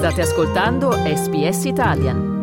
[0.00, 2.38] State ascoltando SBS Italian.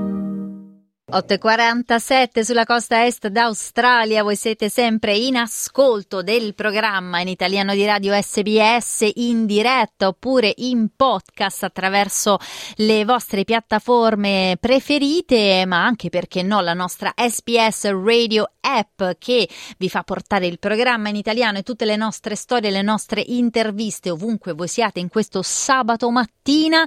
[1.11, 7.83] 8.47 sulla costa est d'Australia, voi siete sempre in ascolto del programma in italiano di
[7.83, 12.37] radio SBS in diretta oppure in podcast attraverso
[12.75, 19.49] le vostre piattaforme preferite, ma anche perché no la nostra SBS Radio app che
[19.79, 24.11] vi fa portare il programma in italiano e tutte le nostre storie, le nostre interviste
[24.11, 26.85] ovunque voi siate in questo sabato mattina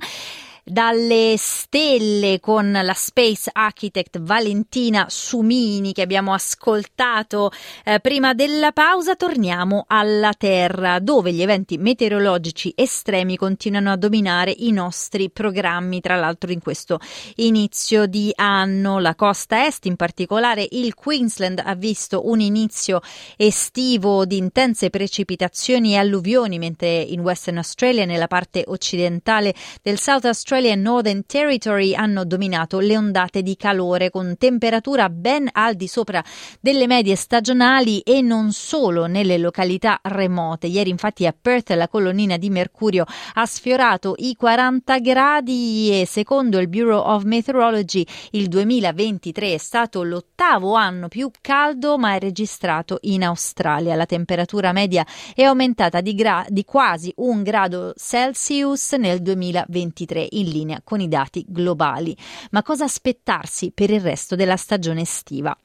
[0.70, 7.50] dalle stelle con la Space Architect Valentina Sumini che abbiamo ascoltato
[7.84, 14.54] eh, prima della pausa, torniamo alla Terra dove gli eventi meteorologici estremi continuano a dominare
[14.58, 17.00] i nostri programmi, tra l'altro in questo
[17.36, 18.98] inizio di anno.
[19.00, 23.00] La costa est, in particolare il Queensland, ha visto un inizio
[23.36, 30.24] estivo di intense precipitazioni e alluvioni, mentre in Western Australia, nella parte occidentale del South
[30.26, 35.74] Australia, Australia e Northern Territory hanno dominato le ondate di calore con temperatura ben al
[35.74, 36.22] di sopra
[36.60, 40.66] delle medie stagionali e non solo nelle località remote.
[40.66, 46.58] Ieri infatti a Perth la colonnina di mercurio ha sfiorato i 40 gradi e secondo
[46.58, 53.24] il Bureau of Meteorology il 2023 è stato l'ottavo anno più caldo mai registrato in
[53.24, 53.94] Australia.
[53.94, 60.48] La temperatura media è aumentata di, gra- di quasi un grado Celsius nel 2023 in
[60.50, 62.16] linea con i dati globali.
[62.50, 65.56] Ma cosa aspettarsi per il resto della stagione estiva?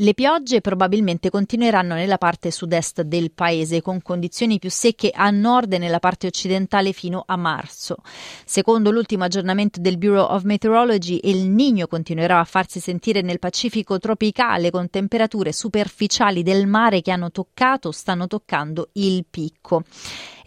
[0.00, 5.72] Le piogge probabilmente continueranno nella parte sud-est del paese, con condizioni più secche a nord
[5.72, 7.96] e nella parte occidentale fino a marzo.
[8.44, 13.98] Secondo l'ultimo aggiornamento del Bureau of Meteorology, il Niño continuerà a farsi sentire nel Pacifico
[13.98, 19.82] tropicale, con temperature superficiali del mare che hanno toccato o stanno toccando il picco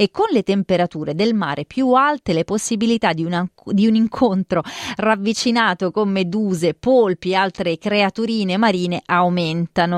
[0.01, 4.61] e con le temperature del mare più alte le possibilità di, una, di un incontro
[4.95, 9.38] ravvicinato con meduse, polpi e altre creaturine marine aumentano,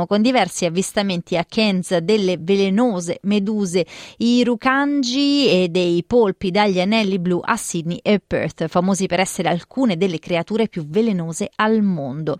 [0.07, 3.85] con diversi avvistamenti a Cairns delle velenose meduse
[4.17, 9.97] irukangi e dei polpi dagli anelli blu a Sydney e Perth, famosi per essere alcune
[9.97, 12.37] delle creature più velenose al mondo.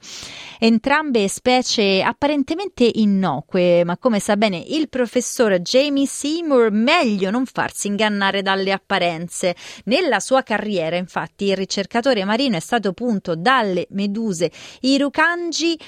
[0.60, 7.88] Entrambe specie apparentemente innocue, ma come sa bene il professor Jamie Seymour, meglio non farsi
[7.88, 9.56] ingannare dalle apparenze.
[9.86, 14.52] Nella sua carriera, infatti, il ricercatore marino è stato punto dalle meduse
[14.82, 15.80] irukangi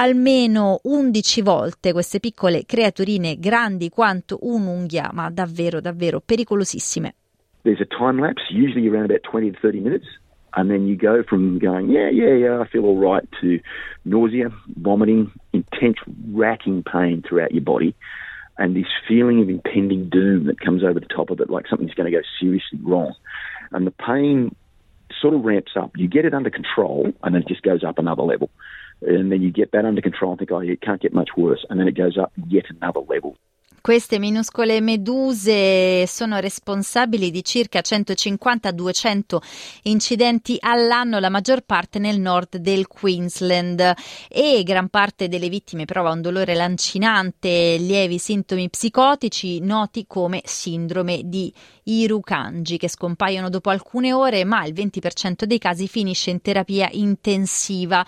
[0.00, 7.14] almeno 11 volte queste piccole creaturine grandi quanto un'unghia, ma davvero davvero pericolosissime.
[7.62, 10.06] There's a time lapse, usually around about 20 to 30 minutes.
[10.52, 13.60] And then you go from going, yeah, yeah, yeah, I feel all right, to
[14.04, 14.50] nausea,
[14.80, 15.98] vomiting, intense
[16.32, 17.94] racking pain throughout your body.
[18.60, 21.94] and this feeling of impending doom that comes over the top of it, like something's
[21.94, 23.14] going to go seriously wrong.
[23.72, 24.54] And the pain
[25.18, 25.92] sort of ramps up.
[25.96, 28.50] You get it under control, and then it just goes up another level.
[29.02, 31.64] And then you get that under control and think, oh, it can't get much worse.
[31.68, 33.36] And then it goes up yet another level.
[33.82, 39.38] Queste minuscole meduse sono responsabili di circa 150-200
[39.84, 43.94] incidenti all'anno, la maggior parte nel nord del Queensland
[44.28, 51.22] e gran parte delle vittime prova un dolore lancinante, lievi sintomi psicotici noti come sindrome
[51.24, 51.50] di
[51.84, 58.04] Irukanji che scompaiono dopo alcune ore, ma il 20% dei casi finisce in terapia intensiva.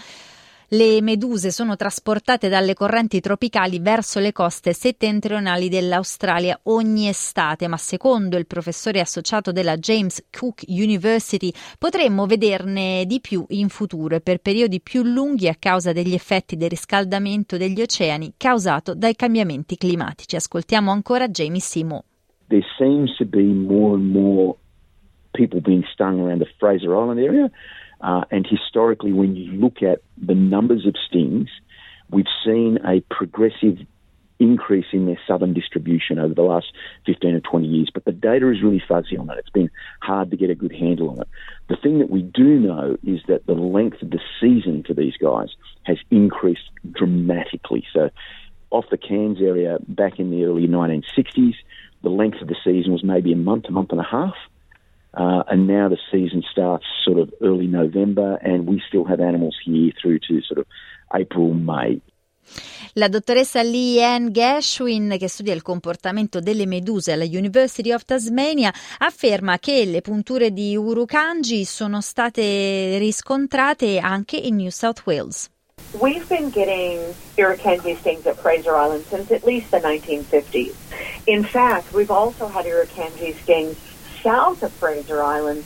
[0.75, 7.77] Le meduse sono trasportate dalle correnti tropicali verso le coste settentrionali dell'Australia ogni estate, ma
[7.77, 14.23] secondo il professore associato della James Cook University potremmo vederne di più in futuro e
[14.23, 19.77] per periodi più lunghi a causa degli effetti del riscaldamento degli oceani causato dai cambiamenti
[19.77, 20.37] climatici.
[20.37, 22.05] Ascoltiamo ancora Jamie Simo.
[22.49, 24.55] There seems to be more and more
[25.33, 27.51] people being stung around the Fraser Island area.
[28.03, 31.49] Uh, and historically, when you look at the numbers of stings,
[32.11, 33.79] we've seen a progressive
[34.43, 36.67] increase in their southern distribution over the last
[37.07, 37.91] 15 or 20 years.
[37.95, 39.39] But the data is really fuzzy on that.
[39.39, 39.71] It's been
[40.01, 41.29] hard to get a good handle on it.
[41.69, 45.17] The thing that we do know is that the length of the season for these
[45.17, 45.51] guys
[45.85, 47.87] has increased dramatically.
[47.93, 48.11] So,
[48.71, 51.55] off the Cairns area back in the early 1960s,
[52.03, 54.35] the length of the season was maybe a month, a month and a half.
[55.15, 59.57] Uh, and now the season starts sort of early November, and we still have animals
[59.65, 60.67] here through to sort of
[61.15, 62.01] April, May.
[62.95, 68.73] La dottoressa Lee Ann Gashwin, che studia il comportamento delle meduse alla University of Tasmania,
[68.99, 75.49] afferma che le punture di Urukanji sono state riscontrate anche in New South Wales.
[76.01, 80.75] We've been getting Irukandji stings at Fraser Island since at least the 1950s.
[81.27, 83.77] In fact, we've also had Irukandji stings
[84.23, 85.65] south of Fraser Island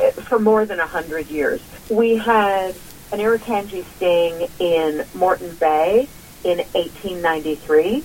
[0.00, 1.60] uh, for more than 100 years.
[1.88, 2.74] We had
[3.12, 6.08] an Irukandji sting in Moreton Bay
[6.42, 8.04] in 1893.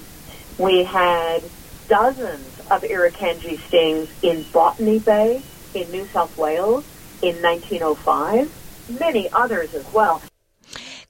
[0.57, 1.43] We had
[1.87, 5.41] dozens of Irukandji stings in Botany Bay
[5.73, 6.85] in New South Wales
[7.21, 10.21] in 1905, many others as well.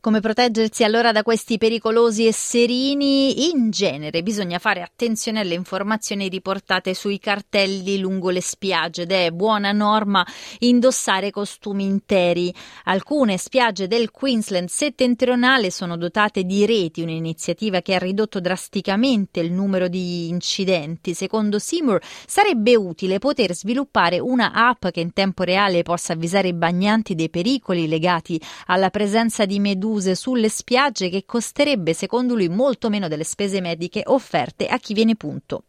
[0.02, 3.50] Come proteggersi allora da questi pericolosi esserini?
[3.50, 9.30] In genere bisogna fare attenzione alle informazioni riportate sui cartelli lungo le spiagge ed è
[9.32, 10.26] buona norma
[10.60, 12.54] indossare costumi interi.
[12.86, 19.52] Alcune spiagge del Queensland settentrionale sono dotate di reti, un'iniziativa che ha ridotto drasticamente il
[19.52, 21.14] numero di incidenti.
[21.14, 26.54] Secondo Seymour sarebbe utile poter sviluppare una app che in tempo reale possa avvisare i
[26.54, 32.48] bagnanti dei pericoli legati alla presenza di meduse meduse sulle spiagge che costerebbe secondo lui
[32.48, 35.64] molto meno delle spese mediche offerte a chi viene punto.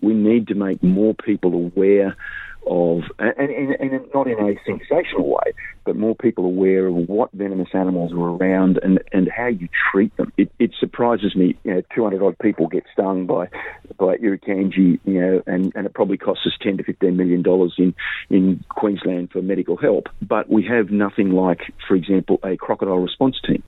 [0.00, 2.14] We need to make more people aware
[2.66, 5.52] of, and, and, and, not in a sensational way,
[5.84, 10.16] but more people aware of what venomous animals are around and, and how you treat
[10.16, 10.32] them.
[10.36, 13.48] It, it surprises me, you know, 200 odd people get stung by
[13.98, 17.74] by irukandji, you know, and, and it probably costs us 10 to 15 million dollars
[17.78, 17.94] in
[18.30, 20.08] in Queensland for medical help.
[20.20, 23.62] But we have nothing like, for example, a crocodile response team.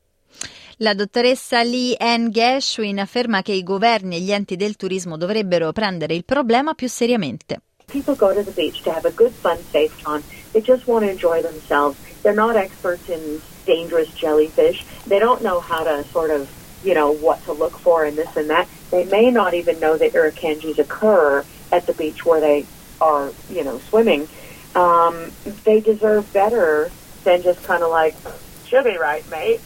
[0.79, 5.73] La dottoressa Lee Ann Gershwin afferma che i governi e gli enti del turismo dovrebbero
[5.73, 7.61] prendere il problema più seriamente.
[7.95, 10.25] People go to the beach to have a good, fun, safe time.
[10.53, 11.97] They just want to enjoy themselves.
[12.25, 14.85] They're not experts in dangerous jellyfish.
[15.07, 16.51] They don't know how to sort of,
[16.83, 18.69] you know, what to look for and this and that.
[18.91, 22.67] They may not even know that irukandjis occur at the beach where they
[23.01, 24.27] are, you know, swimming.
[24.75, 25.31] Um,
[25.63, 26.91] they deserve better
[27.23, 28.17] than just kind of like,
[28.67, 29.61] should be right, mate.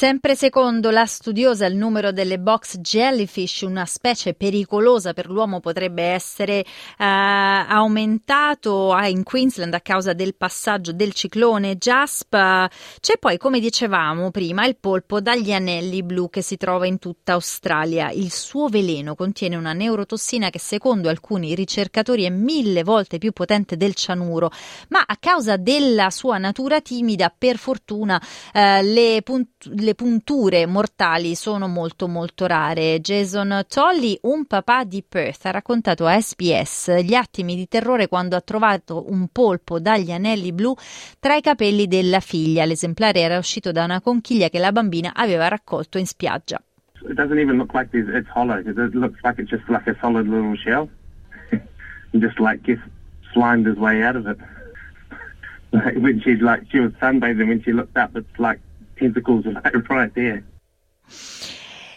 [0.00, 6.02] Sempre secondo la studiosa il numero delle box jellyfish, una specie pericolosa per l'uomo, potrebbe
[6.02, 6.64] essere eh,
[6.96, 12.30] aumentato in Queensland a causa del passaggio del ciclone Jasp.
[12.30, 17.34] C'è poi, come dicevamo prima, il polpo dagli anelli blu che si trova in tutta
[17.34, 18.08] Australia.
[18.08, 23.76] Il suo veleno contiene una neurotossina che secondo alcuni ricercatori è mille volte più potente
[23.76, 24.50] del cianuro,
[24.88, 28.18] ma a causa della sua natura timida, per fortuna,
[28.54, 33.00] eh, le, punt- le le punture mortali sono molto molto rare.
[33.00, 38.36] Jason Tolley, un papà di Perth, ha raccontato a SBS gli attimi di terrore quando
[38.36, 40.74] ha trovato un polpo dagli anelli blu
[41.18, 42.64] tra i capelli della figlia.
[42.64, 46.62] L'esemplare era uscito da una conchiglia che la bambina aveva raccolto in spiaggia.
[47.02, 48.58] It doesn't even look like it's hollow.
[48.58, 50.88] It looks like it's just like a solid little shell.
[52.12, 52.82] just like just
[53.32, 54.38] slimed his way out of it.
[55.98, 58.60] when she like she was sunbathing when she looked up, it's like
[59.00, 59.46] tentacles
[59.90, 60.44] right there.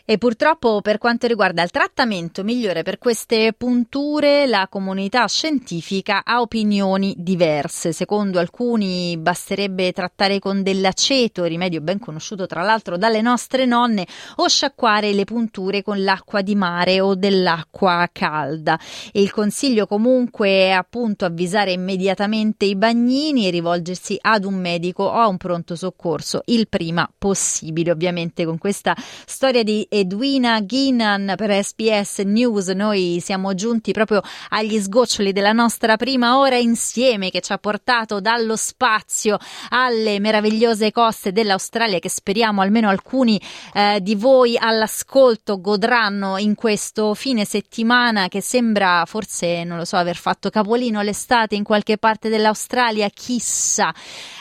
[0.05, 6.41] E purtroppo per quanto riguarda il trattamento migliore per queste punture, la comunità scientifica ha
[6.41, 7.93] opinioni diverse.
[7.93, 14.05] Secondo alcuni basterebbe trattare con dell'aceto, rimedio ben conosciuto tra l'altro dalle nostre nonne,
[14.35, 18.77] o sciacquare le punture con l'acqua di mare o dell'acqua calda.
[19.13, 25.13] Il consiglio comunque è appunto avvisare immediatamente i bagnini e rivolgersi ad un medico o
[25.13, 27.91] a un pronto soccorso il prima possibile.
[27.91, 28.93] Ovviamente con questa
[29.25, 32.69] storia di Edwina Ginan per SBS News.
[32.69, 38.19] Noi siamo giunti proprio agli sgoccioli della nostra prima ora insieme che ci ha portato
[38.19, 39.37] dallo spazio
[39.69, 43.39] alle meravigliose coste dell'Australia che speriamo almeno alcuni
[43.71, 49.97] eh, di voi all'ascolto godranno in questo fine settimana che sembra forse, non lo so,
[49.97, 53.93] aver fatto capolino l'estate in qualche parte dell'Australia, chissà.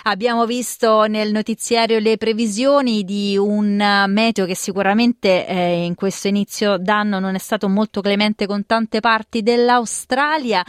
[0.04, 6.76] Abbiamo visto nel notiziario le previsioni di un meteo che sicuramente eh, in questo inizio
[6.76, 10.64] d'anno non è stato molto clemente con tante parti dell'Australia.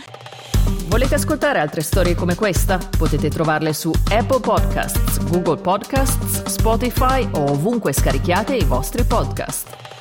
[0.87, 2.77] Volete ascoltare altre storie come questa?
[2.77, 9.92] Potete trovarle su Apple Podcasts, Google Podcasts, Spotify o ovunque scarichiate i vostri podcast.